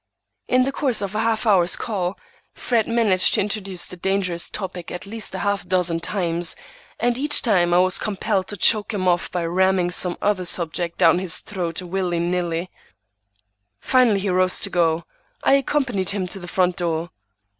[0.47, 2.17] In the course of a half hour's call,
[2.55, 6.55] Fred managed to introduce the dangerous topic at least a half dozen times,
[6.99, 10.97] and each time I was compelled to choke him off by ramming some other subject
[10.97, 12.71] down his throat willy nilly.
[13.79, 15.03] Finally he rose to go.
[15.43, 17.11] I accompanied him to the front door.